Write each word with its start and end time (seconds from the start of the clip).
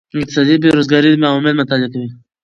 اقتصاد 0.19 0.47
د 0.59 0.61
بیروزګارۍ 0.63 1.09
عوامل 1.29 1.53
مطالعه 1.61 1.89
کوي. 1.93 2.09